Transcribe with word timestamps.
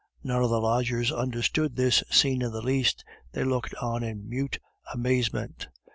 None 0.23 0.41
of 0.41 0.49
the 0.49 0.59
lodgers 0.59 1.11
understood 1.11 1.75
this 1.75 2.03
scene 2.09 2.41
in 2.41 2.51
the 2.51 2.63
least, 2.63 3.05
they 3.33 3.43
looked 3.43 3.75
on 3.75 4.01
in 4.01 4.27
mute 4.27 4.57
amazement. 4.91 5.67